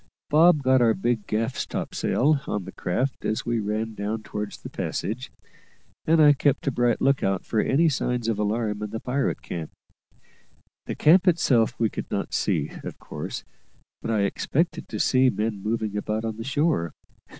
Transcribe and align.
Bob 0.31 0.63
got 0.63 0.81
our 0.81 0.95
big 0.95 1.27
gaff 1.27 1.67
topsail 1.67 2.41
on 2.47 2.65
the 2.65 2.71
craft 2.71 3.23
as 3.23 3.45
we 3.45 3.59
ran 3.59 3.93
down 3.93 4.23
towards 4.23 4.57
the 4.59 4.67
passage, 4.67 5.31
and 6.07 6.19
I 6.19 6.33
kept 6.33 6.65
a 6.65 6.71
bright 6.71 6.99
look 7.01 7.21
out 7.21 7.45
for 7.45 7.59
any 7.59 7.87
signs 7.87 8.27
of 8.27 8.39
alarm 8.39 8.81
in 8.81 8.89
the 8.89 8.99
pirate 8.99 9.43
camp. 9.43 9.69
The 10.87 10.95
camp 10.95 11.27
itself 11.27 11.79
we 11.79 11.91
could 11.91 12.09
not 12.09 12.33
see, 12.33 12.71
of 12.83 12.97
course; 12.97 13.43
but 14.01 14.09
I 14.09 14.21
expected 14.21 14.87
to 14.89 14.99
see 14.99 15.29
men 15.29 15.61
moving 15.61 15.95
about 15.95 16.25
on 16.25 16.37
the 16.37 16.43
shore. 16.43 16.93